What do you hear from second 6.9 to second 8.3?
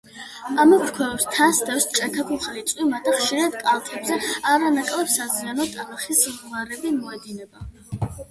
მოედინება.